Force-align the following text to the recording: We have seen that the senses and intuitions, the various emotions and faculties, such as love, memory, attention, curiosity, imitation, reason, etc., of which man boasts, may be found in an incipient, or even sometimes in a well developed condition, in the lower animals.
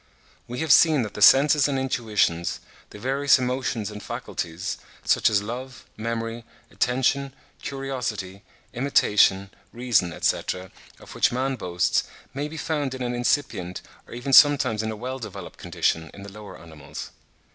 We 0.47 0.61
have 0.61 0.71
seen 0.71 1.03
that 1.03 1.13
the 1.13 1.21
senses 1.21 1.67
and 1.67 1.77
intuitions, 1.77 2.59
the 2.89 2.97
various 2.97 3.37
emotions 3.37 3.91
and 3.91 4.01
faculties, 4.01 4.79
such 5.03 5.29
as 5.29 5.43
love, 5.43 5.85
memory, 5.95 6.43
attention, 6.71 7.35
curiosity, 7.61 8.41
imitation, 8.73 9.51
reason, 9.71 10.11
etc., 10.11 10.71
of 10.99 11.13
which 11.13 11.31
man 11.31 11.55
boasts, 11.55 12.03
may 12.33 12.47
be 12.47 12.57
found 12.57 12.95
in 12.95 13.03
an 13.03 13.13
incipient, 13.13 13.83
or 14.07 14.15
even 14.15 14.33
sometimes 14.33 14.81
in 14.81 14.89
a 14.89 14.95
well 14.95 15.19
developed 15.19 15.59
condition, 15.59 16.09
in 16.15 16.23
the 16.23 16.31
lower 16.31 16.57
animals. 16.59 17.11